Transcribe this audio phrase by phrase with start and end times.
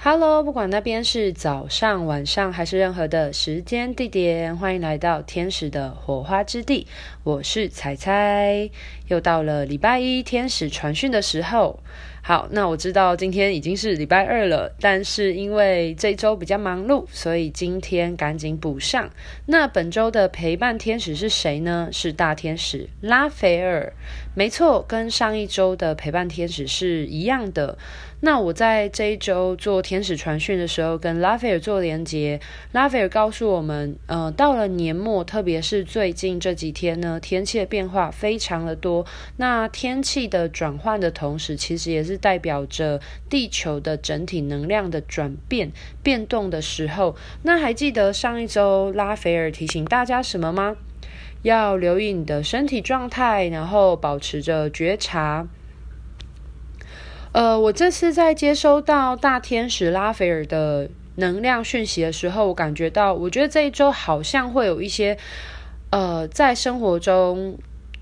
[0.00, 6.86] Hello，不管那边是早上、晚上还是任何的时间地点，欢迎来到天使的火花之地。
[7.24, 8.70] 我是彩彩，
[9.08, 11.80] 又到了礼拜一天使传讯的时候。
[12.22, 19.10] 好，那我知道今天已经是礼拜二了，但是因为这周比较忙碌，所以今天赶紧补上。
[19.46, 21.88] 那本周的陪伴天使是谁呢？
[21.90, 23.92] 是大天使拉斐尔。
[24.34, 27.78] 没错，跟上一周的陪伴天使是一样的。
[28.20, 32.40] 那我在这一周做天使传讯的时候，跟拉斐尔做连接。
[32.72, 39.06] 拉斐尔告诉我们，呃，到了年末，特别是最近这几天呢，天气的变化非常的多。
[39.36, 45.70] 那天气的转换的同时，其实也是代表着地球的整体能量的转变
[46.02, 47.14] 变动的时候。
[47.42, 50.76] 那还记得上一周拉斐尔提醒大家什么吗？
[51.42, 55.46] 要留意你的身体状态，然后保持着觉察。
[57.38, 65.16] 呃，我这次在接收到大天使拉斐尔的能量讯息的时候，我感觉到，我觉得这一周好像会有一些，
[65.90, 67.56] 呃，在生活中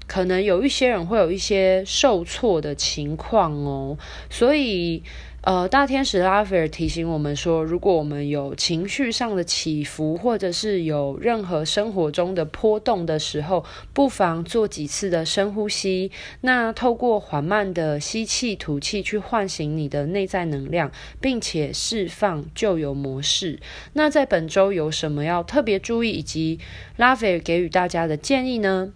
[0.07, 3.99] 可能有一些人会有一些受挫的情况哦，
[4.31, 5.03] 所以。
[5.43, 16.11] 呃，大天使拉斐尔提醒我们说，如果我们有情绪上的起伏，或者是有任何生活中的波动的时候，不妨做几次的深呼吸。
[16.41, 23.61] 那透过缓慢的吸气、吐气，去唤醒你的内在能量，并且释放旧有模式。
[23.93, 26.59] 那在本周有什么要特别注意，以及
[26.97, 28.93] 拉斐尔给予大家的建议呢？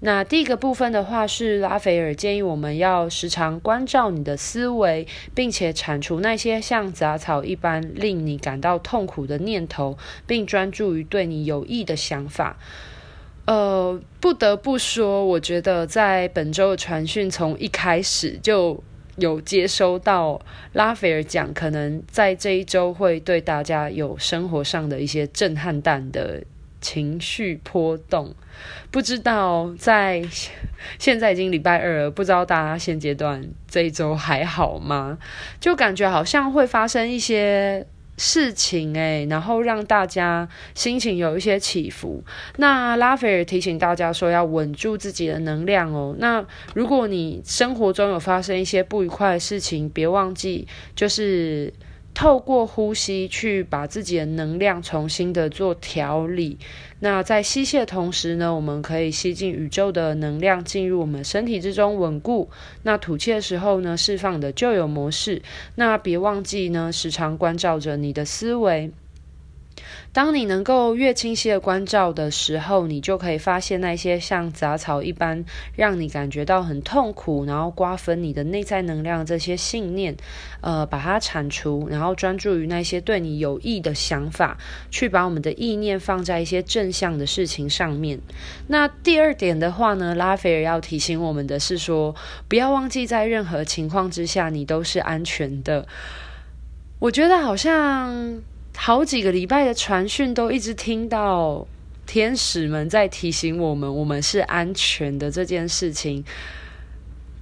[0.00, 12.56] 那第一个部分的话是拉斐尔建议我们要时常关照你的思维，并且铲除那些像杂草一般令你感到痛苦的念头，并专注于对你有益的想法。
[13.44, 18.82] 呃，不得不说，我觉得在本周的传讯从一开始就
[19.16, 20.40] 有接收到
[20.72, 26.42] 拉斐尔讲，可能在这一周会对大家有生活上的一些震撼弹的。
[26.82, 28.34] 情绪波动，
[28.90, 30.22] 不知道在
[30.98, 35.16] 现在已经礼拜二了，不知道大家现阶段这一周还好吗？
[35.58, 37.86] 就感觉好像会发生一些
[38.18, 42.22] 事情诶，然后让大家心情有一些起伏。
[42.56, 46.14] 那拉斐尔提醒大家说要稳住自己的能量哦。
[46.18, 46.44] 那
[46.74, 51.72] 如果你生活中有发生一些不愉快的事情，别忘记就是。
[52.14, 56.58] 透过呼吸去把自己的能量重新的做调理。
[57.00, 62.48] 那在吸气的同时呢，我们可以吸进宇宙的能量进入我们身体之中稳固。
[62.82, 65.42] 那吐气的时候呢，释放的旧有模式。
[65.74, 68.92] 那别忘记呢，时常关照着你的思维。
[70.14, 75.42] 当你能够越清晰的关照的时候，你就可以发现那些像杂草一般
[75.74, 80.14] 让你感觉到很痛苦，然后瓜分你的内在能量这些信念，
[80.60, 84.58] 呃，把它铲除，然后专注于那些对你有益的想法，
[84.90, 88.20] 去把我们的意念放在一些正向的事情上面。
[88.66, 92.14] 那第二点的话呢，拉斐尔要提醒我们的是说，
[92.48, 95.86] 不要忘记在任何情况之下你都是安全的。
[96.98, 98.42] 我觉得好像。
[98.76, 101.66] 好几个礼拜的传讯都一直听到
[102.06, 106.24] 天使们在提醒我们，我们是安全的这件事情。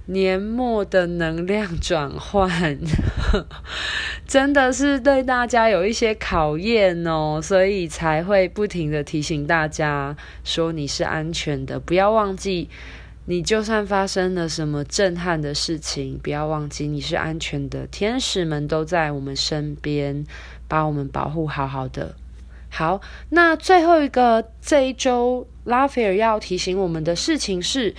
[0.07, 2.77] 年末的能量转换，
[4.27, 12.67] 真的是对大家有一些考验哦，所以才会不停的提醒大家说你是安全的，不要忘记，
[13.25, 20.25] 你就算发生了什么震撼的事情，不要忘记你是安全的，天使们都在我们身边。
[20.71, 22.15] 把我们保护好好的。
[22.69, 27.93] 好，那最后一个这一周，拉斐尔要提醒我们的事情是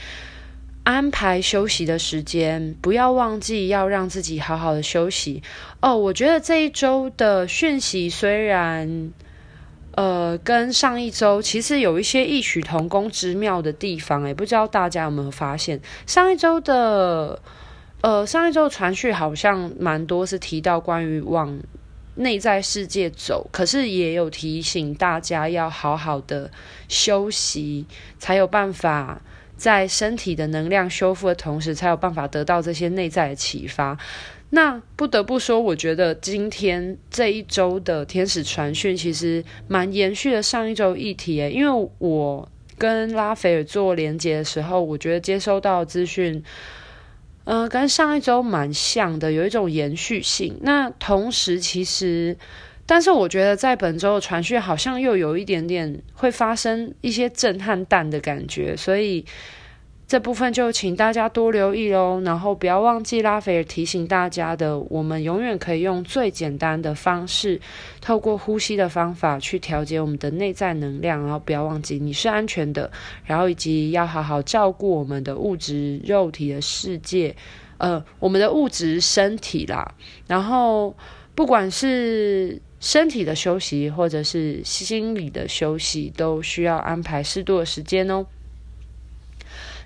[0.83, 5.43] 安排休息的时间，不要忘记要让自己好好的休息。
[5.83, 9.12] 哦，我觉得这一周的讯息虽然
[9.94, 17.39] 呃跟上一周其实有一些异曲同工之妙的地方，诶，不知道大家有没有发现，上一周的
[18.00, 21.60] 呃上一周传讯好像蛮多是提到关于往。
[22.16, 26.50] 内在世界走，可是也有提醒大家要好好的
[26.88, 27.86] 休息，
[28.18, 29.22] 才有办法
[29.56, 33.97] 在身体的能量修复的同时，才有办法得到这些内在的启发。
[34.50, 46.44] 那不得不说，我觉得今天这一周的天使传讯其实蛮延续了上一周议题，因为我跟拉斐尔做连接的时候，我觉得接收到资讯。
[47.44, 50.59] 呃，跟上一周蛮像的，有一种延续性。
[50.62, 52.36] 那同时，其实，
[52.86, 59.24] 但是我觉得在本周的传讯好像又有一点点会发生一些震撼弹的感觉，所以
[60.12, 67.59] 这部分就请大家多留意喽，然后不要忘记拉斐尔提醒大家的，我们永远可以用最简单的方式，
[67.98, 72.92] 透过呼吸的方法去调节我们的内在能量，然后不要忘记你是安全的，
[73.24, 77.34] 然后以及要好好照顾我们的物质肉体的世界，
[77.78, 79.94] 呃，我们的物质身体啦，
[80.26, 80.94] 然后
[81.34, 88.26] 不管是身体的休息或者是心理的休息，都需要安排适度的时间哦。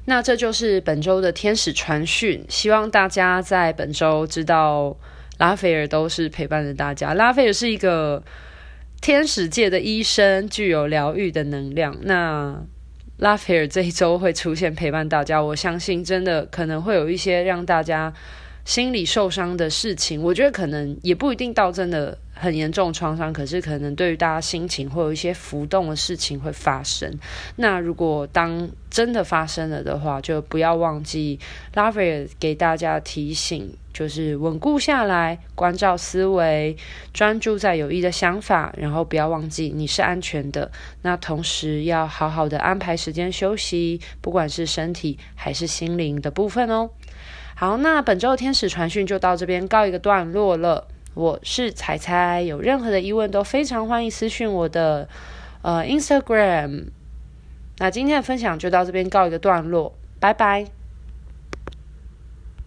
[0.07, 4.97] 那这就是本周的天使传讯，希望大家在本周知道
[5.39, 7.13] 拉斐尔都是陪伴着大家。
[7.13, 8.23] 拉斐尔是一个
[9.01, 11.97] 天使界的医生，具有疗愈的能量。
[12.03, 12.63] 那
[13.19, 18.13] 拉斐尔这一周会出现陪伴大家，我相信真的可能会有一些让大家
[18.67, 20.23] 心理受伤的事情。
[20.23, 22.19] 我觉得可能也不一定到真的。
[22.39, 27.11] 很严重创伤，可是可能对于大家心情会有一些浮动的事情会发生。
[27.57, 31.41] 那如果当真的发生了的话，就不要忘记
[31.73, 36.77] 拉斐尔给大家提醒，就是稳固下来，关照思维，
[37.15, 40.71] 专注在有益的想法，然后不要忘记你是安全的。
[41.01, 46.91] 那同时要好好的安排时间休息，不管是身体还是心灵的部分哦。
[47.59, 50.87] 好，那本周的天使传讯就到这边告一个段落了。
[51.15, 55.09] 我是彩彩，有任何的疑问都非常欢迎私讯我的
[55.63, 56.89] 呃 Instagram。
[57.79, 60.67] 那今天的分享就到这边告一个段落，拜拜。